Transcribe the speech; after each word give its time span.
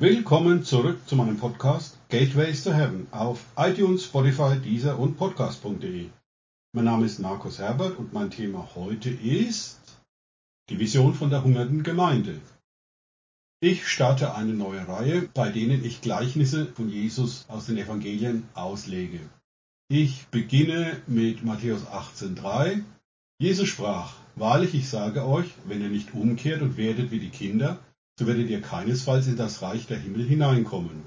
Willkommen 0.00 0.64
zurück 0.64 1.06
zu 1.06 1.14
meinem 1.14 1.36
Podcast 1.36 1.98
Gateways 2.08 2.64
to 2.64 2.72
Heaven 2.72 3.06
auf 3.10 3.44
iTunes, 3.58 4.04
Spotify, 4.04 4.58
Deezer 4.58 4.98
und 4.98 5.18
Podcast.de. 5.18 6.08
Mein 6.72 6.84
Name 6.86 7.04
ist 7.04 7.18
Markus 7.18 7.58
Herbert 7.58 7.98
und 7.98 8.14
mein 8.14 8.30
Thema 8.30 8.66
heute 8.74 9.10
ist 9.10 10.00
die 10.70 10.78
Vision 10.78 11.12
von 11.12 11.28
der 11.28 11.44
hungernden 11.44 11.82
Gemeinde. 11.82 12.40
Ich 13.60 13.86
starte 13.88 14.34
eine 14.34 14.54
neue 14.54 14.88
Reihe, 14.88 15.28
bei 15.34 15.50
denen 15.50 15.84
ich 15.84 16.00
Gleichnisse 16.00 16.64
von 16.64 16.88
Jesus 16.88 17.44
aus 17.48 17.66
den 17.66 17.76
Evangelien 17.76 18.48
auslege. 18.54 19.20
Ich 19.90 20.28
beginne 20.28 20.96
mit 21.08 21.44
Matthäus 21.44 21.86
18.3. 21.86 22.84
Jesus 23.38 23.68
sprach, 23.68 24.14
Wahrlich, 24.34 24.74
ich 24.74 24.88
sage 24.88 25.26
euch, 25.26 25.50
wenn 25.66 25.82
ihr 25.82 25.90
nicht 25.90 26.14
umkehrt 26.14 26.62
und 26.62 26.78
werdet 26.78 27.10
wie 27.10 27.18
die 27.20 27.28
Kinder, 27.28 27.78
so 28.20 28.26
werdet 28.26 28.50
ihr 28.50 28.60
keinesfalls 28.60 29.28
in 29.28 29.36
das 29.38 29.62
Reich 29.62 29.86
der 29.86 29.98
Himmel 29.98 30.28
hineinkommen. 30.28 31.04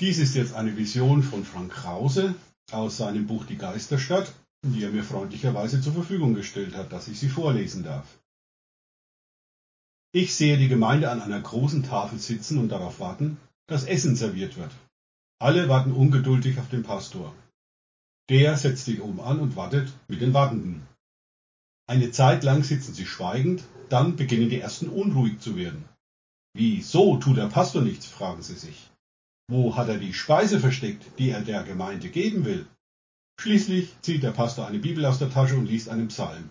Dies 0.00 0.16
ist 0.16 0.34
jetzt 0.34 0.54
eine 0.54 0.74
Vision 0.78 1.22
von 1.22 1.44
Frank 1.44 1.70
Krause 1.70 2.34
aus 2.72 2.96
seinem 2.96 3.26
Buch 3.26 3.44
Die 3.44 3.58
Geisterstadt, 3.58 4.32
die 4.64 4.82
er 4.82 4.90
mir 4.90 5.04
freundlicherweise 5.04 5.82
zur 5.82 5.92
Verfügung 5.92 6.32
gestellt 6.32 6.74
hat, 6.74 6.92
dass 6.92 7.08
ich 7.08 7.20
sie 7.20 7.28
vorlesen 7.28 7.84
darf. 7.84 8.06
Ich 10.14 10.34
sehe 10.34 10.56
die 10.56 10.68
Gemeinde 10.68 11.10
an 11.10 11.20
einer 11.20 11.42
großen 11.42 11.82
Tafel 11.82 12.18
sitzen 12.18 12.56
und 12.56 12.70
darauf 12.70 13.00
warten, 13.00 13.36
dass 13.66 13.84
Essen 13.84 14.16
serviert 14.16 14.56
wird. 14.56 14.72
Alle 15.38 15.68
warten 15.68 15.92
ungeduldig 15.92 16.58
auf 16.58 16.70
den 16.70 16.84
Pastor. 16.84 17.34
Der 18.30 18.56
setzt 18.56 18.86
sich 18.86 19.02
oben 19.02 19.20
an 19.20 19.40
und 19.40 19.56
wartet 19.56 19.92
mit 20.08 20.22
den 20.22 20.32
Wartenden. 20.32 20.86
Eine 21.86 22.12
Zeit 22.12 22.44
lang 22.44 22.64
sitzen 22.64 22.94
sie 22.94 23.04
schweigend, 23.04 23.62
dann 23.90 24.16
beginnen 24.16 24.48
die 24.48 24.58
ersten 24.58 24.88
unruhig 24.88 25.38
zu 25.40 25.54
werden. 25.56 25.86
Wieso 26.58 27.18
tut 27.18 27.36
der 27.36 27.48
Pastor 27.48 27.82
nichts, 27.82 28.06
fragen 28.06 28.40
sie 28.40 28.54
sich. 28.54 28.90
Wo 29.46 29.76
hat 29.76 29.90
er 29.90 29.98
die 29.98 30.14
Speise 30.14 30.58
versteckt, 30.58 31.04
die 31.18 31.28
er 31.28 31.42
der 31.42 31.62
Gemeinde 31.64 32.08
geben 32.08 32.46
will? 32.46 32.66
Schließlich 33.38 33.94
zieht 34.00 34.22
der 34.22 34.30
Pastor 34.30 34.66
eine 34.66 34.78
Bibel 34.78 35.04
aus 35.04 35.18
der 35.18 35.28
Tasche 35.28 35.56
und 35.56 35.66
liest 35.66 35.90
einen 35.90 36.08
Psalm. 36.08 36.48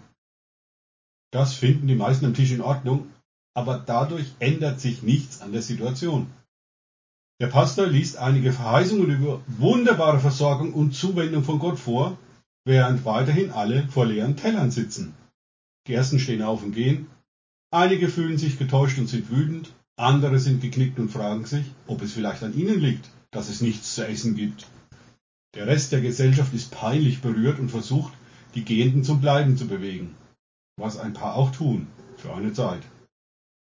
Das 1.34 1.56
finden 1.56 1.88
die 1.88 1.96
meisten 1.96 2.26
am 2.26 2.36
Tisch 2.36 2.52
in 2.52 2.62
Ordnung, 2.62 3.12
aber 3.56 3.80
dadurch 3.80 4.32
ändert 4.38 4.80
sich 4.80 5.02
nichts 5.02 5.42
an 5.42 5.54
der 5.54 5.64
Situation. 5.64 6.32
Der 7.42 7.48
Pastor 7.48 7.88
liest 7.88 8.18
einige 8.18 8.54
Verheißungen 8.54 9.10
über 9.10 9.42
wunderbare 9.48 10.20
Versorgung 10.20 10.76
und 10.76 10.94
Zuwendung 10.94 11.44
von 11.44 11.58
Gott 11.58 11.80
vor, 11.80 12.16
während 12.64 13.06
weiterhin 13.06 13.50
alle 13.50 13.88
vor 13.88 14.06
leeren 14.06 14.38
Tellern 14.38 14.70
sitzen. 14.70 15.16
Die 15.88 15.94
ersten 15.94 16.20
stehen 16.20 16.44
auf 16.44 16.62
und 16.62 16.74
gehen, 16.74 17.10
einige 17.72 18.08
fühlen 18.08 18.38
sich 18.38 18.60
getäuscht 18.60 19.00
und 19.00 19.08
sind 19.08 19.32
wütend, 19.32 19.74
andere 19.98 20.40
sind 20.40 20.62
geknickt 20.62 21.00
und 21.00 21.10
fragen 21.10 21.46
sich, 21.46 21.66
ob 21.88 22.02
es 22.02 22.14
vielleicht 22.14 22.44
an 22.44 22.58
ihnen 22.58 22.80
liegt, 22.80 23.10
dass 23.32 23.50
es 23.50 23.62
nichts 23.62 23.96
zu 23.96 24.08
essen 24.08 24.36
gibt. 24.36 24.68
Der 25.54 25.68
Rest 25.68 25.92
der 25.92 26.02
Gesellschaft 26.02 26.54
ist 26.54 26.72
peinlich 26.72 27.22
berührt 27.22 27.60
und 27.60 27.70
versucht, 27.70 28.14
die 28.56 28.66
Gehenden 28.66 29.04
zum 29.04 29.22
Bleiben 29.22 29.58
zu 29.58 29.68
bewegen. 29.68 30.16
Was 30.78 30.98
ein 30.98 31.14
paar 31.14 31.36
auch 31.36 31.52
tun, 31.52 31.88
für 32.18 32.34
eine 32.34 32.52
Zeit. 32.52 32.82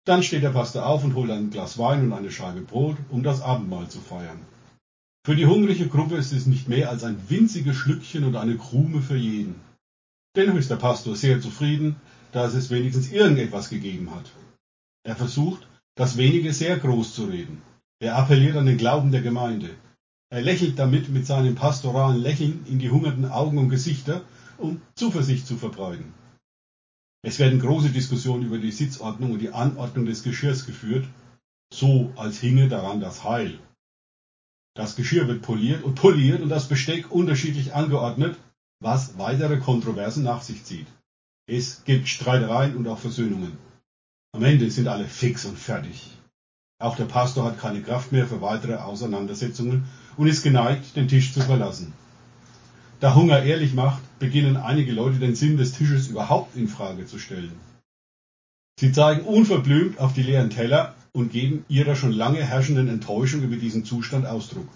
Dann 0.05 0.23
steht 0.23 0.43
der 0.43 0.51
Pastor 0.51 0.87
auf 0.87 1.05
und 1.05 1.15
holt 1.15 1.31
ein 1.31 1.51
Glas 1.51 1.79
Wein 1.79 2.05
und 2.05 2.13
eine 2.13 2.31
Scheibe 2.31 2.61
Brot, 2.61 2.97
um 3.11 3.23
das 3.23 3.41
Abendmahl 3.41 3.89
zu 3.89 4.01
feiern. 4.01 4.41
Für 5.25 5.37
die 5.37 5.47
hungrige 5.47 5.89
Gruppe 5.89 6.17
ist 6.17 6.33
es 6.33 6.47
nicht 6.47 6.69
mehr 6.69 6.91
als 6.91 7.05
ein 7.05 7.31
winziges 7.31 7.77
Schlückchen 7.77 8.25
und 8.25 8.37
eine 8.37 8.59
Krume 8.59 9.01
für 9.01 9.17
jeden. 9.17 9.55
Dennoch 10.37 10.57
ist 10.57 10.71
der 10.71 10.77
Pastor 10.77 11.17
sehr 11.17 11.41
zufrieden, 11.41 11.97
dass 12.33 12.55
es 12.55 12.71
wenigstens 12.71 13.11
irgendetwas 13.11 13.71
gegeben 13.71 14.15
hat. 14.15 14.31
Er 15.05 15.17
versucht, 15.17 15.67
das 15.95 16.17
wenige 16.17 16.53
sehr 16.53 16.79
groß 16.79 17.15
zu 17.15 17.25
reden. 17.25 17.63
Er 18.01 18.17
appelliert 18.17 18.57
an 18.57 18.67
den 18.67 18.79
Glauben 18.79 19.13
der 19.13 19.23
Gemeinde. 19.23 19.71
Er 20.31 20.43
lächelt 20.43 20.79
damit 20.79 21.09
mit 21.09 21.27
seinem 21.27 21.55
pastoralen 21.55 22.21
Lächeln 22.21 22.67
in 22.67 22.79
die 22.79 22.91
hungernden 22.91 23.27
Augen 23.27 23.59
und 23.59 23.69
Gesichter, 23.69 24.23
um 24.59 24.81
Zuversicht 24.95 25.47
zu 25.47 25.57
verbreiten. 25.57 26.13
Es 27.23 27.39
werden 27.39 27.61
große 27.61 27.91
Diskussionen 27.91 28.45
über 28.45 28.59
die 28.59 28.73
Sitzordnung 28.73 29.33
und 29.33 29.39
die 29.39 29.53
Anordnung 29.53 30.07
des 30.07 30.23
Geschirrs 30.23 30.67
geführt, 30.67 31.07
so 31.73 32.13
als 32.17 32.39
hinge 32.39 32.69
daran 32.69 33.01
das 33.01 33.25
Heil. 33.25 33.59
Das 34.77 34.97
Geschirr 34.97 35.29
wird 35.29 35.43
poliert 35.43 35.85
und 35.85 35.95
poliert 35.95 36.43
und 36.43 36.49
das 36.49 36.69
Besteck 36.69 37.11
unterschiedlich 37.11 37.75
angeordnet, 37.75 38.37
was 38.81 39.17
weitere 39.19 39.59
Kontroversen 39.59 40.25
nach 40.25 40.43
sich 40.43 40.65
zieht. 40.65 40.89
Es 41.47 41.85
gibt 41.85 42.09
Streitereien 42.09 42.77
und 42.77 42.89
auch 42.89 42.99
Versöhnungen. 42.99 43.57
Am 44.35 44.43
Ende 44.43 44.69
sind 44.69 44.89
alle 44.89 45.05
fix 45.05 45.45
und 45.45 45.57
fertig. 45.57 46.11
Auch 46.81 46.97
der 46.97 47.05
Pastor 47.05 47.45
hat 47.45 47.61
keine 47.61 47.83
Kraft 47.83 48.11
mehr 48.11 48.27
für 48.27 48.41
weitere 48.41 48.75
Auseinandersetzungen 48.75 49.85
und 50.17 50.27
ist 50.27 50.43
geneigt, 50.43 50.97
den 50.97 51.07
Tisch 51.07 51.33
zu 51.33 51.41
verlassen. 51.41 51.93
Da 52.99 53.15
Hunger 53.15 53.45
ehrlich 53.45 53.75
macht, 53.75 54.03
beginnen 54.19 54.57
einige 54.57 54.91
Leute 54.91 55.21
den 55.21 55.37
Sinn 55.37 55.57
des 55.57 55.75
Tisches 55.75 56.09
überhaupt 56.09 56.57
in 56.57 56.67
Frage 56.67 57.07
zu 57.07 57.21
stellen. 57.21 57.53
Sie 58.81 58.91
zeigen 58.91 59.25
unverblümt 59.25 60.01
auf 60.01 60.15
die 60.15 60.25
leeren 60.25 60.51
Teller 60.51 60.97
und 61.13 61.31
geben 61.31 61.65
ihrer 61.69 61.95
schon 61.95 62.11
lange 62.11 62.43
herrschenden 62.43 62.89
Enttäuschung 62.89 63.43
über 63.43 63.55
diesen 63.55 63.85
Zustand 63.85 64.27
Ausdruck. 64.27 64.69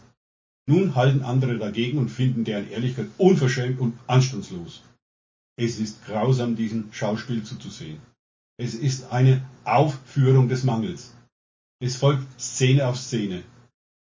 Nun 0.68 0.94
halten 0.94 1.24
andere 1.24 1.58
dagegen 1.58 1.98
und 1.98 2.10
finden 2.10 2.44
deren 2.44 2.70
Ehrlichkeit 2.70 3.08
unverschämt 3.18 3.80
und 3.80 3.98
anstandslos. 4.06 4.84
Es 5.56 5.80
ist 5.80 6.06
grausam, 6.06 6.54
diesem 6.54 6.92
Schauspiel 6.92 7.42
zuzusehen. 7.42 7.98
Es 8.60 8.74
ist 8.74 9.12
eine 9.12 9.42
Aufführung 9.62 10.48
des 10.48 10.64
Mangels. 10.64 11.14
Es 11.80 11.94
folgt 11.94 12.40
Szene 12.40 12.88
auf 12.88 12.98
Szene. 12.98 13.44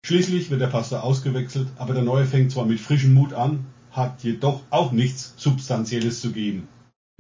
Schließlich 0.06 0.52
wird 0.52 0.62
der 0.62 0.68
Pastor 0.68 1.04
ausgewechselt, 1.04 1.70
aber 1.78 1.96
der 1.96 2.04
Neue 2.04 2.26
fängt 2.26 2.52
zwar 2.52 2.68
mit 2.68 2.80
frischem 2.80 3.16
Mut 3.16 3.34
an, 3.34 3.66
hat 3.90 4.24
jedoch 4.24 4.62
auch 4.70 4.92
nichts 4.92 5.34
Substanzielles 5.38 6.22
zu 6.22 6.32
geben. 6.32 6.68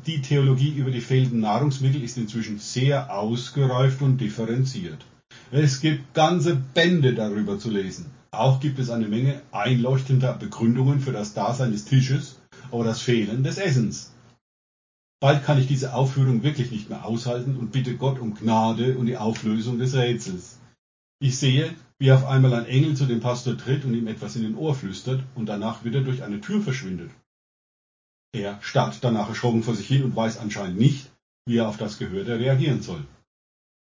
Die 0.06 0.22
Theologie 0.22 0.76
über 0.76 0.92
die 0.92 1.02
fehlenden 1.02 1.40
Nahrungsmittel 1.40 2.04
ist 2.04 2.20
inzwischen 2.20 2.60
sehr 2.60 3.12
ausgereift 3.12 4.04
und 4.04 4.20
differenziert. 4.20 5.04
Es 5.50 5.82
gibt 5.82 6.14
ganze 6.14 6.56
Bände 6.56 7.16
darüber 7.16 7.58
zu 7.58 7.72
lesen. 7.72 8.12
Auch 8.30 8.60
gibt 8.60 8.78
es 8.78 8.92
eine 8.92 9.08
Menge 9.08 9.42
einleuchtender 9.52 10.34
Begründungen 10.34 11.00
für 11.00 11.14
das 11.14 11.34
Dasein 11.34 11.72
des 11.72 11.86
Tisches 11.86 12.40
oder 12.70 12.90
das 12.90 13.02
Fehlen 13.02 13.44
des 13.44 13.58
Essens. 13.58 14.13
Bald 15.24 15.46
kann 15.46 15.58
ich 15.58 15.68
diese 15.68 15.94
Aufführung 15.94 16.44
wirklich 16.44 16.70
nicht 16.70 16.90
mehr 16.90 17.06
aushalten 17.06 17.56
und 17.56 17.72
bitte 17.72 17.96
Gott 17.96 18.20
um 18.20 18.34
Gnade 18.34 18.98
und 18.98 19.06
die 19.06 19.16
Auflösung 19.16 19.80
des 19.80 19.96
Rätsels. 19.96 20.60
Ich 21.22 21.38
sehe, 21.38 21.74
wie 21.98 22.12
auf 22.12 22.26
einmal 22.26 22.54
ein 22.54 22.66
Engel 22.66 22.98
zu 22.98 23.06
dem 23.06 23.22
Pastor 23.22 23.58
tritt 23.58 23.86
und 23.86 23.94
ihm 23.94 24.08
etwas 24.08 24.36
in 24.36 24.42
den 24.42 24.58
Ohr 24.58 24.76
flüstert 24.76 25.24
und 25.36 25.46
danach 25.46 25.86
wieder 25.86 26.02
durch 26.02 26.24
eine 26.24 26.42
Tür 26.42 26.62
verschwindet. 26.62 27.10
Er 28.34 28.60
starrt 28.62 29.02
danach 29.02 29.30
erschrocken 29.30 29.64
vor 29.64 29.76
sich 29.76 29.88
hin 29.88 30.04
und 30.04 30.14
weiß 30.14 30.40
anscheinend 30.40 30.78
nicht, 30.78 31.10
wie 31.46 31.60
er 31.60 31.70
auf 31.70 31.78
das 31.78 32.00
Gehörte 32.00 32.38
reagieren 32.38 32.82
soll. 32.82 33.06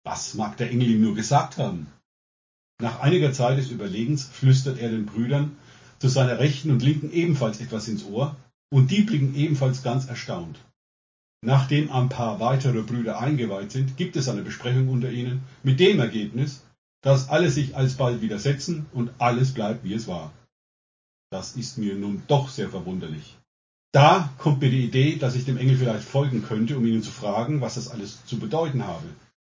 Was 0.04 0.34
mag 0.34 0.58
der 0.58 0.70
Engel 0.70 0.90
ihm 0.90 1.02
nur 1.02 1.16
gesagt 1.16 1.58
haben? 1.58 1.88
Nach 2.82 3.00
einiger 3.00 3.32
Zeit 3.32 3.58
des 3.58 3.72
Überlegens 3.72 4.26
flüstert 4.26 4.80
er 4.80 4.90
den 4.90 5.06
Brüdern 5.06 5.56
zu 5.98 6.10
seiner 6.10 6.40
Rechten 6.40 6.72
und 6.72 6.84
Linken 6.84 7.10
ebenfalls 7.14 7.62
etwas 7.62 7.88
ins 7.88 8.04
Ohr, 8.04 8.36
und 8.70 8.92
die 8.92 9.04
blicken 9.04 9.34
ebenfalls 9.34 9.82
ganz 9.82 10.08
erstaunt. 10.08 10.60
Nachdem 11.44 11.92
ein 11.92 12.08
paar 12.08 12.40
weitere 12.40 12.84
Brüder 12.84 13.20
eingeweiht 13.20 13.72
sind, 13.72 13.98
gibt 13.98 14.16
es 14.16 14.30
eine 14.30 14.44
Besprechung 14.44 14.90
unter 14.90 15.10
ihnen 15.10 15.42
mit 15.64 15.80
dem 15.80 16.00
Ergebnis, 16.00 16.64
dass 17.02 17.30
alle 17.30 17.50
sich 17.50 17.76
alsbald 17.76 18.22
widersetzen 18.22 18.86
und 18.94 19.10
alles 19.18 19.52
bleibt, 19.52 19.84
wie 19.84 19.96
es 19.96 20.08
war. 20.08 20.32
Das 21.32 21.56
ist 21.56 21.80
mir 21.80 21.96
nun 21.96 22.22
doch 22.28 22.50
sehr 22.50 22.70
verwunderlich. 22.70 23.38
Da 23.92 24.32
kommt 24.38 24.62
mir 24.62 24.70
die 24.70 24.86
Idee, 24.86 25.16
dass 25.16 25.36
ich 25.36 25.46
dem 25.46 25.58
Engel 25.58 25.78
vielleicht 25.78 26.04
folgen 26.04 26.44
könnte, 26.44 26.78
um 26.78 26.86
ihnen 26.86 27.02
zu 27.02 27.12
fragen, 27.12 27.60
was 27.60 27.76
das 27.76 27.90
alles 27.90 28.24
zu 28.26 28.38
bedeuten 28.38 28.86
habe. 28.86 29.08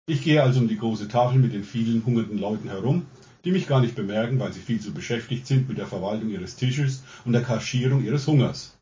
Ich 0.07 0.23
gehe 0.23 0.43
also 0.43 0.59
um 0.59 0.67
die 0.67 0.77
große 0.77 1.07
Tafel 1.07 1.39
mit 1.39 1.53
den 1.53 1.63
vielen 1.63 2.05
hungernden 2.05 2.37
Leuten 2.37 2.69
herum, 2.69 3.05
die 3.45 3.51
mich 3.51 3.67
gar 3.67 3.79
nicht 3.79 3.95
bemerken, 3.95 4.39
weil 4.39 4.51
sie 4.51 4.59
viel 4.59 4.81
zu 4.81 4.93
beschäftigt 4.93 5.47
sind 5.47 5.69
mit 5.69 5.77
der 5.77 5.87
Verwaltung 5.87 6.29
ihres 6.29 6.57
Tisches 6.57 7.03
und 7.23 7.31
der 7.31 7.43
Kaschierung 7.43 8.03
ihres 8.03 8.27
Hungers. 8.27 8.76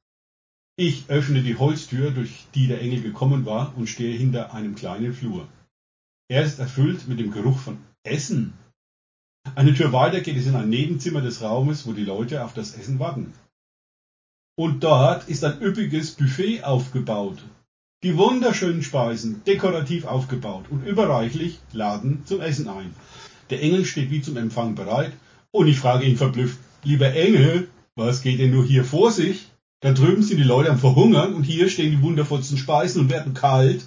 Ich 0.78 1.06
öffne 1.10 1.42
die 1.42 1.58
Holztür, 1.58 2.12
durch 2.12 2.48
die 2.54 2.68
der 2.68 2.82
Engel 2.82 3.02
gekommen 3.02 3.46
war, 3.46 3.74
und 3.78 3.88
stehe 3.88 4.18
hinter 4.18 4.54
einem 4.54 4.76
kleinen 4.76 5.14
Flur. 5.14 5.48
Er 6.28 6.44
ist 6.44 6.60
erfüllt 6.60 7.08
mit 7.08 7.20
dem 7.20 7.32
Geruch 7.32 7.58
von 7.60 7.78
Essen. 8.04 8.54
Eine 9.56 9.74
Tür 9.74 9.94
weiter 9.94 10.20
geht 10.20 10.36
es 10.36 10.48
in 10.48 10.56
ein 10.56 10.70
Nebenzimmer 10.70 11.22
des 11.22 11.42
Raumes, 11.42 11.88
wo 11.88 11.94
die 11.94 12.04
Leute 12.04 12.44
auf 12.44 12.54
das 12.54 12.76
Essen 12.76 13.00
warten. 13.00 13.34
Und 14.58 14.84
dort 14.84 15.30
ist 15.30 15.46
ein 15.46 15.62
üppiges 15.62 16.12
Buffet 16.12 16.64
aufgebaut. 16.64 17.38
Die 18.04 18.18
wunderschönen 18.18 18.84
Speisen, 18.84 19.44
dekorativ 19.46 20.06
aufgebaut 20.06 20.66
und 20.70 20.86
überreichlich, 20.86 21.60
laden 21.72 22.26
zum 22.26 22.42
Essen 22.42 22.68
ein. 22.68 22.94
Der 23.50 23.62
Engel 23.62 23.86
steht 23.86 24.12
wie 24.12 24.22
zum 24.22 24.36
Empfang 24.36 24.76
bereit 24.76 25.14
und 25.52 25.68
ich 25.68 25.80
frage 25.80 26.06
ihn 26.06 26.18
verblüfft, 26.18 26.60
lieber 26.84 27.14
Engel, 27.14 27.70
was 27.96 28.22
geht 28.22 28.40
denn 28.40 28.52
nur 28.52 28.66
hier 28.66 28.84
vor 28.84 29.12
sich? 29.12 29.48
Da 29.86 29.92
drüben 29.92 30.24
sind 30.24 30.38
die 30.38 30.44
Leute 30.44 30.72
am 30.72 30.80
Verhungern 30.80 31.36
und 31.36 31.44
hier 31.44 31.70
stehen 31.70 31.92
die 31.92 32.02
wundervollsten 32.02 32.58
Speisen 32.58 33.02
und 33.02 33.12
werden 33.12 33.36
kalt. 33.36 33.86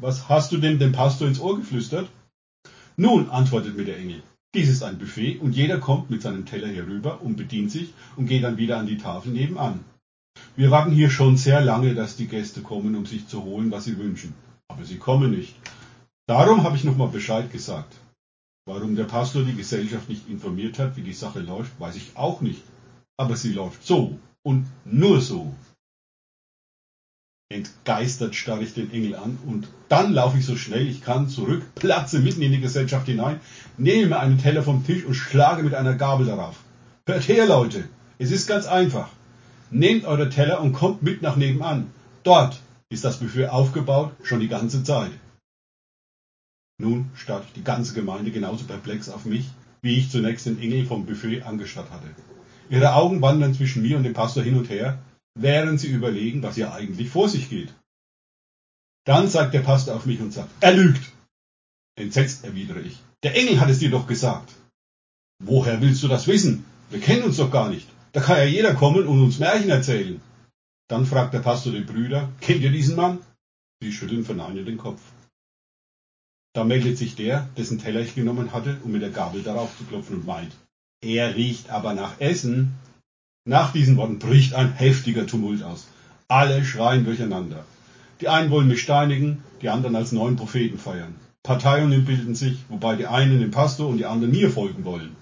Was 0.00 0.28
hast 0.28 0.52
du 0.52 0.56
denn 0.56 0.78
dem 0.78 0.92
Pastor 0.92 1.26
ins 1.26 1.40
Ohr 1.40 1.56
geflüstert? 1.56 2.08
Nun, 2.96 3.28
antwortet 3.28 3.76
mir 3.76 3.84
der 3.84 3.98
Engel, 3.98 4.22
Dies 4.54 4.68
ist 4.68 4.84
ein 4.84 4.98
Buffet 4.98 5.40
und 5.40 5.56
jeder 5.56 5.78
kommt 5.78 6.10
mit 6.10 6.22
seinem 6.22 6.46
Teller 6.46 6.68
herüber 6.68 7.22
und 7.22 7.34
bedient 7.34 7.72
sich 7.72 7.92
und 8.14 8.26
geht 8.26 8.44
dann 8.44 8.56
wieder 8.56 8.78
an 8.78 8.86
die 8.86 8.98
Tafel 8.98 9.32
nebenan. 9.32 9.80
Wir 10.54 10.70
warten 10.70 10.92
hier 10.92 11.10
schon 11.10 11.36
sehr 11.36 11.60
lange, 11.60 11.96
dass 11.96 12.14
die 12.14 12.28
Gäste 12.28 12.60
kommen, 12.60 12.94
um 12.94 13.04
sich 13.04 13.26
zu 13.26 13.42
holen, 13.42 13.72
was 13.72 13.86
sie 13.86 13.98
wünschen. 13.98 14.32
Aber 14.68 14.84
sie 14.84 14.98
kommen 14.98 15.32
nicht. 15.32 15.56
Darum 16.28 16.62
habe 16.62 16.76
ich 16.76 16.84
nochmal 16.84 17.08
Bescheid 17.08 17.50
gesagt. 17.50 17.96
Warum 18.64 18.94
der 18.94 19.10
Pastor 19.16 19.42
die 19.42 19.56
Gesellschaft 19.56 20.08
nicht 20.08 20.28
informiert 20.28 20.78
hat, 20.78 20.96
wie 20.96 21.02
die 21.02 21.12
Sache 21.12 21.40
läuft, 21.40 21.80
weiß 21.80 21.96
ich 21.96 22.16
auch 22.16 22.42
nicht. 22.42 22.62
Aber 23.16 23.34
sie 23.34 23.52
läuft 23.52 23.84
so 23.84 24.16
und 24.42 24.66
nur 24.84 25.20
so. 25.20 25.54
Entgeistert 27.52 28.36
starre 28.36 28.62
ich 28.62 28.74
den 28.74 28.92
Engel 28.92 29.16
an 29.16 29.38
und 29.46 29.68
dann 29.88 30.12
laufe 30.12 30.38
ich 30.38 30.46
so 30.46 30.56
schnell 30.56 30.86
ich 30.86 31.02
kann 31.02 31.28
zurück, 31.28 31.62
platze 31.74 32.20
mitten 32.20 32.42
in 32.42 32.52
die 32.52 32.60
Gesellschaft 32.60 33.06
hinein, 33.06 33.40
nehme 33.76 34.20
einen 34.20 34.38
Teller 34.38 34.62
vom 34.62 34.86
Tisch 34.86 35.04
und 35.04 35.14
schlage 35.14 35.64
mit 35.64 35.74
einer 35.74 35.94
Gabel 35.94 36.26
darauf. 36.26 36.60
Hört 37.06 37.26
her, 37.26 37.46
Leute, 37.46 37.88
es 38.18 38.30
ist 38.30 38.46
ganz 38.46 38.66
einfach. 38.66 39.08
Nehmt 39.72 40.04
eure 40.04 40.30
Teller 40.30 40.60
und 40.60 40.72
kommt 40.72 41.02
mit 41.02 41.22
nach 41.22 41.36
nebenan. 41.36 41.90
Dort 42.22 42.60
ist 42.88 43.04
das 43.04 43.18
Buffet 43.18 43.48
aufgebaut, 43.48 44.12
schon 44.22 44.40
die 44.40 44.48
ganze 44.48 44.84
Zeit. 44.84 45.10
Nun 46.78 47.10
starrt 47.14 47.46
die 47.56 47.64
ganze 47.64 47.94
Gemeinde 47.94 48.30
genauso 48.30 48.64
perplex 48.64 49.08
auf 49.08 49.24
mich, 49.24 49.48
wie 49.82 49.96
ich 49.98 50.10
zunächst 50.10 50.46
den 50.46 50.60
Engel 50.60 50.86
vom 50.86 51.04
Buffet 51.04 51.42
angestarrt 51.42 51.90
hatte. 51.90 52.14
Ihre 52.70 52.94
Augen 52.94 53.20
wandern 53.20 53.52
zwischen 53.52 53.82
mir 53.82 53.96
und 53.96 54.04
dem 54.04 54.14
Pastor 54.14 54.42
hin 54.42 54.56
und 54.56 54.70
her, 54.70 55.02
während 55.34 55.80
sie 55.80 55.88
überlegen, 55.88 56.42
was 56.42 56.54
hier 56.54 56.72
eigentlich 56.72 57.10
vor 57.10 57.28
sich 57.28 57.50
geht. 57.50 57.74
Dann 59.04 59.28
zeigt 59.28 59.54
der 59.54 59.60
Pastor 59.60 59.96
auf 59.96 60.06
mich 60.06 60.20
und 60.20 60.32
sagt, 60.32 60.50
er 60.60 60.72
lügt. 60.72 61.12
Entsetzt 61.96 62.44
erwidere 62.44 62.80
ich. 62.80 62.98
Der 63.22 63.36
Engel 63.36 63.60
hat 63.60 63.70
es 63.70 63.80
dir 63.80 63.90
doch 63.90 64.06
gesagt. 64.06 64.52
Woher 65.42 65.80
willst 65.80 66.02
du 66.02 66.08
das 66.08 66.26
wissen? 66.26 66.64
Wir 66.90 67.00
kennen 67.00 67.24
uns 67.24 67.38
doch 67.38 67.50
gar 67.50 67.68
nicht. 67.70 67.88
Da 68.12 68.20
kann 68.20 68.38
ja 68.38 68.44
jeder 68.44 68.74
kommen 68.74 69.06
und 69.06 69.22
uns 69.22 69.38
Märchen 69.38 69.70
erzählen. 69.70 70.20
Dann 70.88 71.06
fragt 71.06 71.34
der 71.34 71.40
Pastor 71.40 71.72
die 71.72 71.80
Brüder, 71.80 72.30
kennt 72.40 72.62
ihr 72.62 72.70
diesen 72.70 72.96
Mann? 72.96 73.18
Sie 73.80 73.92
schütteln 73.92 74.24
verneinend 74.24 74.68
den 74.68 74.78
Kopf. 74.78 75.00
Da 76.52 76.64
meldet 76.64 76.98
sich 76.98 77.14
der, 77.14 77.48
dessen 77.56 77.78
Teller 77.78 78.00
ich 78.00 78.14
genommen 78.14 78.52
hatte, 78.52 78.78
um 78.84 78.92
mit 78.92 79.02
der 79.02 79.10
Gabel 79.10 79.42
darauf 79.42 79.76
zu 79.78 79.84
klopfen 79.84 80.16
und 80.16 80.26
meint, 80.26 80.52
er 81.02 81.34
riecht 81.34 81.70
aber 81.70 81.94
nach 81.94 82.20
Essen. 82.20 82.74
Nach 83.46 83.72
diesen 83.72 83.96
Worten 83.96 84.18
bricht 84.18 84.54
ein 84.54 84.72
heftiger 84.74 85.26
Tumult 85.26 85.62
aus. 85.62 85.86
Alle 86.28 86.62
schreien 86.64 87.06
durcheinander. 87.06 87.64
Die 88.20 88.28
einen 88.28 88.50
wollen 88.50 88.68
mich 88.68 88.82
steinigen, 88.82 89.42
die 89.62 89.70
anderen 89.70 89.96
als 89.96 90.12
neuen 90.12 90.36
Propheten 90.36 90.78
feiern. 90.78 91.14
Parteiungen 91.42 92.04
bilden 92.04 92.34
sich, 92.34 92.58
wobei 92.68 92.96
die 92.96 93.06
einen 93.06 93.40
dem 93.40 93.50
Pastor 93.50 93.88
und 93.88 93.96
die 93.96 94.04
anderen 94.04 94.32
mir 94.32 94.50
folgen 94.50 94.84
wollen. 94.84 95.16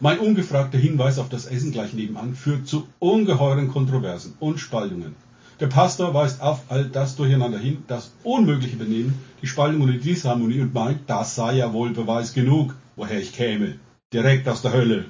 Mein 0.00 0.18
ungefragter 0.18 0.78
Hinweis 0.78 1.20
auf 1.20 1.28
das 1.28 1.46
Essen 1.46 1.70
gleich 1.70 1.92
nebenan 1.92 2.34
führt 2.34 2.66
zu 2.66 2.88
ungeheuren 2.98 3.68
Kontroversen 3.68 4.34
und 4.40 4.58
Spaltungen. 4.58 5.14
Der 5.60 5.68
Pastor 5.68 6.12
weist 6.14 6.42
auf 6.42 6.62
all 6.68 6.86
das 6.86 7.14
durcheinander 7.14 7.58
hin, 7.58 7.84
das 7.86 8.10
unmögliche 8.24 8.76
Benehmen, 8.76 9.14
die 9.40 9.46
Spaltung 9.46 9.82
und 9.82 9.92
die 9.92 10.00
Disharmonie 10.00 10.62
und 10.62 10.74
meint, 10.74 11.08
das 11.08 11.36
sei 11.36 11.58
ja 11.58 11.72
wohl 11.72 11.90
Beweis 11.90 12.34
genug, 12.34 12.74
woher 12.96 13.20
ich 13.20 13.32
käme 13.32 13.78
direkt 14.12 14.48
aus 14.48 14.62
der 14.62 14.72
Hölle. 14.72 15.06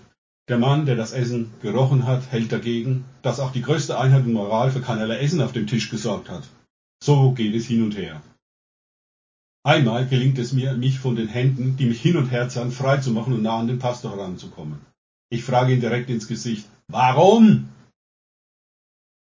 Der 0.49 0.59
Mann, 0.59 0.87
der 0.87 0.97
das 0.97 1.13
Essen 1.13 1.53
gerochen 1.63 2.07
hat, 2.07 2.31
hält 2.31 2.51
dagegen, 2.53 3.05
dass 3.23 3.41
auch 3.41 3.53
die 3.53 3.63
größte 3.63 3.99
Einheit 3.99 4.25
und 4.25 4.33
Moral 4.33 4.71
für 4.71 4.81
keinerlei 4.81 5.19
Essen 5.19 5.41
auf 5.41 5.53
dem 5.53 5.67
Tisch 5.67 5.91
gesorgt 5.91 6.29
hat. 6.29 6.45
So 7.03 7.33
geht 7.33 7.55
es 7.55 7.67
hin 7.67 7.83
und 7.83 7.97
her. 7.97 8.23
Einmal 9.65 10.07
gelingt 10.09 10.39
es 10.39 10.53
mir, 10.53 10.75
mich 10.75 10.99
von 10.99 11.15
den 11.15 11.29
Händen, 11.29 11.77
die 11.77 11.87
mich 11.87 12.01
hin 12.01 12.17
und 12.17 12.31
her 12.31 12.49
zerren, 12.49 12.73
frei 12.73 12.97
zu 12.97 13.13
machen 13.13 13.33
und 13.33 13.43
nah 13.43 13.61
an 13.61 13.69
den 13.69 13.79
Pastor 13.79 14.17
heranzukommen. 14.17 14.81
Ich 15.31 15.45
frage 15.45 15.73
ihn 15.73 15.81
direkt 15.81 16.11
ins 16.11 16.27
Gesicht, 16.27 16.67
warum? 16.89 17.69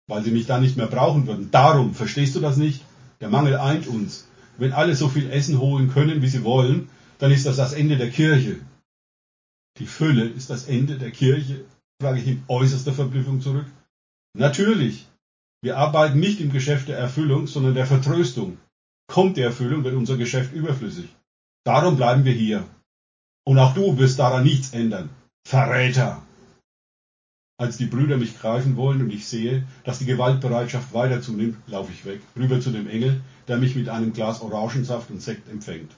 Weil 0.06 0.23
sie 0.23 0.31
mich 0.31 0.47
dann 0.47 0.62
nicht 0.62 0.76
mehr 0.76 0.87
brauchen 0.87 1.26
würden. 1.26 1.50
Darum, 1.50 1.94
verstehst 1.94 2.35
du 2.37 2.41
das 2.41 2.59
nicht? 2.59 2.85
Der 3.20 3.31
Mangel 3.31 3.56
eint 3.56 3.87
uns. 3.87 4.26
Wenn 4.59 4.73
alle 4.73 4.94
so 4.94 5.09
viel 5.09 5.31
Essen 5.31 5.59
holen 5.59 5.91
können, 5.91 6.20
wie 6.20 6.29
sie 6.29 6.44
wollen, 6.44 6.91
dann 7.19 7.32
ist 7.32 7.47
das 7.47 7.56
das 7.56 7.73
Ende 7.73 7.97
der 7.97 8.11
Kirche. 8.11 8.56
Die 9.79 9.87
Fülle 9.87 10.25
ist 10.25 10.50
das 10.50 10.67
Ende 10.67 10.99
der 10.99 11.11
Kirche, 11.11 11.65
frage 12.00 12.20
ich 12.20 12.26
in 12.26 12.44
äußerster 12.49 12.93
Verblüffung 12.93 13.41
zurück. 13.41 13.67
Natürlich. 14.37 15.06
Wir 15.61 15.76
arbeiten 15.76 16.20
nicht 16.20 16.41
im 16.41 16.53
Geschäft 16.53 16.88
der 16.88 16.99
Erfüllung, 16.99 17.47
sondern 17.47 17.75
der 17.75 17.87
Vertröstung. 17.87 18.59
Kommt 19.09 19.37
die 19.37 19.43
Erfüllung, 19.43 19.82
wird 19.82 19.97
unser 19.97 20.17
Geschäft 20.17 20.53
überflüssig. 20.53 21.09
Darum 21.65 21.97
bleiben 21.97 22.25
wir 22.25 22.32
hier. 22.32 22.65
Und 23.44 23.59
auch 23.59 23.75
du 23.75 23.99
wirst 23.99 24.19
daran 24.19 24.44
nichts 24.44 24.70
ändern. 24.70 25.11
Verräter! 25.47 26.23
Als 27.61 27.76
die 27.76 27.87
Brüder 27.87 28.17
mich 28.19 28.38
greifen 28.38 28.76
wollen 28.76 29.03
und 29.03 29.11
ich 29.11 29.26
sehe, 29.26 29.67
dass 29.82 29.99
die 29.99 30.05
Gewaltbereitschaft 30.05 30.94
weiter 30.94 31.20
zunimmt, 31.20 31.56
laufe 31.67 31.91
ich 31.91 32.05
weg, 32.05 32.20
rüber 32.37 32.61
zu 32.61 32.70
dem 32.70 32.88
Engel, 32.88 33.20
der 33.49 33.59
mich 33.59 33.75
mit 33.75 33.88
einem 33.88 34.12
Glas 34.12 34.43
Orangensaft 34.43 35.11
und 35.11 35.20
Sekt 35.20 35.49
empfängt. 35.49 35.91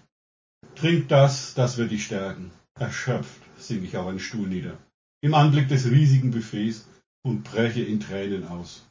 Trink 0.76 1.08
das, 1.08 1.52
das 1.52 1.76
wird 1.76 1.90
dich 1.90 2.04
stärken. 2.04 2.50
Erschöpft 2.78 3.42
sinke 3.60 3.86
ich 3.86 3.96
auf 3.96 4.06
einen 4.06 4.20
Stuhl 4.20 4.48
nieder, 4.48 4.78
im 5.22 5.34
Anblick 5.34 5.68
des 5.68 5.90
riesigen 5.90 6.30
Buffets 6.30 6.86
und 7.22 7.44
breche 7.44 7.82
in 7.82 8.00
Tränen 8.00 8.46
aus. 8.46 8.86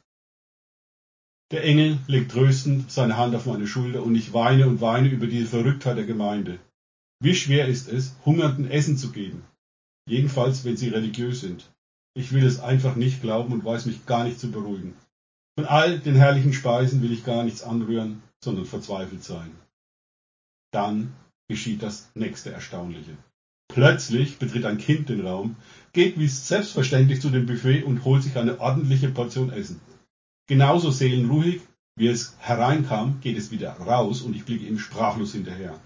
Der 1.50 1.64
Engel 1.64 1.98
legt 2.06 2.30
tröstend 2.30 2.92
seine 2.92 3.16
Hand 3.16 3.34
auf 3.34 3.46
meine 3.46 3.66
Schulter 3.66 4.04
und 4.04 4.14
ich 4.14 4.32
weine 4.32 4.68
und 4.68 4.80
weine 4.80 5.08
über 5.08 5.26
diese 5.26 5.48
Verrücktheit 5.48 5.96
der 5.96 6.06
Gemeinde. 6.06 6.60
Wie 7.20 7.34
schwer 7.34 7.66
ist 7.66 7.88
es, 7.88 8.14
Hungernden 8.24 8.70
Essen 8.70 8.96
zu 8.96 9.10
geben? 9.10 9.42
Jedenfalls, 10.06 10.64
wenn 10.64 10.76
sie 10.76 10.88
religiös 10.88 11.40
sind. 11.40 11.70
Ich 12.14 12.32
will 12.32 12.44
es 12.46 12.60
einfach 12.60 12.96
nicht 12.96 13.20
glauben 13.20 13.52
und 13.52 13.64
weiß 13.64 13.86
mich 13.86 14.06
gar 14.06 14.24
nicht 14.24 14.38
zu 14.38 14.50
beruhigen. 14.50 14.96
Von 15.56 15.66
all 15.66 15.98
den 15.98 16.14
herrlichen 16.14 16.52
Speisen 16.52 17.02
will 17.02 17.12
ich 17.12 17.24
gar 17.24 17.42
nichts 17.44 17.62
anrühren, 17.62 18.22
sondern 18.42 18.64
verzweifelt 18.64 19.24
sein. 19.24 19.50
Dann 20.72 21.12
geschieht 21.48 21.82
das 21.82 22.10
nächste 22.14 22.52
Erstaunliche. 22.52 23.16
Plötzlich 23.72 24.38
betritt 24.38 24.64
ein 24.64 24.78
Kind 24.78 25.08
den 25.08 25.24
Raum, 25.24 25.56
geht 25.92 26.18
wie 26.18 26.26
selbstverständlich 26.26 27.20
zu 27.20 27.30
dem 27.30 27.46
Buffet 27.46 27.84
und 27.84 28.04
holt 28.04 28.22
sich 28.22 28.36
eine 28.36 28.60
ordentliche 28.60 29.08
Portion 29.08 29.50
Essen. 29.50 29.80
Genauso 30.48 30.90
seelenruhig, 30.90 31.60
wie 31.96 32.08
es 32.08 32.34
hereinkam, 32.38 33.20
geht 33.20 33.36
es 33.36 33.50
wieder 33.52 33.72
raus 33.72 34.22
und 34.22 34.34
ich 34.34 34.44
blicke 34.44 34.66
ihm 34.66 34.78
sprachlos 34.78 35.32
hinterher. 35.32 35.80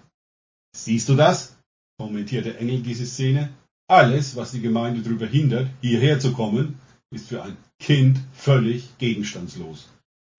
Siehst 0.74 1.08
du 1.08 1.14
das? 1.14 1.56
kommentiert 1.98 2.46
der 2.46 2.58
Engel 2.58 2.80
diese 2.80 3.06
Szene. 3.06 3.50
Alles, 3.86 4.34
was 4.34 4.52
die 4.52 4.62
Gemeinde 4.62 5.02
darüber 5.02 5.26
hindert, 5.26 5.68
hierher 5.82 6.18
zu 6.18 6.32
kommen, 6.32 6.78
ist 7.10 7.28
für 7.28 7.42
ein 7.42 7.56
Kind 7.78 8.18
völlig 8.32 8.96
gegenstandslos. 8.98 9.88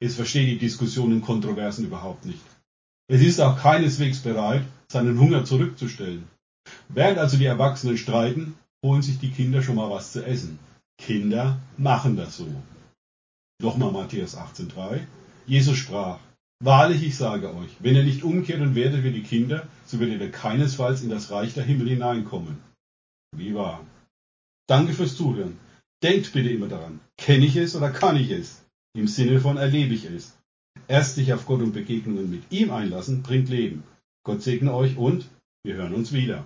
Es 0.02 0.16
versteht 0.16 0.48
die 0.48 0.58
Diskussionen 0.58 1.14
und 1.14 1.22
Kontroversen 1.22 1.86
überhaupt 1.86 2.26
nicht. 2.26 2.42
Es 3.08 3.22
ist 3.22 3.40
auch 3.40 3.58
keineswegs 3.58 4.20
bereit, 4.20 4.64
seinen 4.92 5.20
Hunger 5.20 5.46
zurückzustellen. 5.46 6.28
Während 6.90 7.18
also 7.18 7.38
die 7.38 7.46
Erwachsenen 7.46 7.98
streiten, 7.98 8.56
holen 8.84 9.02
sich 9.02 9.20
die 9.20 9.32
Kinder 9.32 9.62
schon 9.62 9.76
mal 9.76 9.90
was 9.90 10.12
zu 10.12 10.26
essen. 10.26 10.60
Kinder 10.98 11.60
machen 11.78 12.16
das 12.16 12.38
so. 12.38 12.48
Nochmal 13.62 13.92
Matthäus 13.92 14.38
18,3. 14.38 15.02
Jesus 15.46 15.78
sprach, 15.78 16.20
Wahrlich, 16.64 17.04
ich 17.04 17.18
sage 17.18 17.54
euch, 17.54 17.72
wenn 17.80 17.96
ihr 17.96 18.04
nicht 18.04 18.24
umkehrt 18.24 18.62
und 18.62 18.76
werdet 18.76 19.04
wie 19.04 19.12
die 19.12 19.24
Kinder, 19.24 19.68
so 19.86 20.00
werdet 20.00 20.22
ihr 20.22 20.32
keinesfalls 20.32 21.02
in 21.02 21.10
das 21.10 21.30
Reich 21.30 21.54
der 21.54 21.66
Himmel 21.66 21.90
hineinkommen. 21.90 22.58
Wie 23.36 23.54
wahr. 23.54 23.86
Danke 24.68 24.94
fürs 24.94 25.18
Zuhören. 25.18 25.60
Denkt 26.02 26.32
bitte 26.34 26.50
immer 26.50 26.68
daran, 26.68 27.02
kenne 27.18 27.46
ich 27.46 27.56
es 27.58 27.76
oder 27.76 27.92
kann 27.92 28.16
ich 28.16 28.32
es? 28.32 28.64
Im 28.94 29.08
Sinne 29.08 29.42
von 29.42 29.58
erlebe 29.58 29.94
ich 29.94 30.06
es. 30.06 30.38
Erst 30.88 31.16
sich 31.16 31.34
auf 31.34 31.46
Gott 31.46 31.62
und 31.62 31.74
Begegnungen 31.74 32.30
mit 32.30 32.52
ihm 32.52 32.72
einlassen, 32.72 33.22
bringt 33.22 33.50
Leben. 33.50 33.84
Gott 34.24 34.42
segne 34.42 34.74
euch 34.74 34.98
und 34.98 35.30
wir 35.64 35.76
hören 35.76 35.94
uns 35.94 36.14
wieder. 36.14 36.46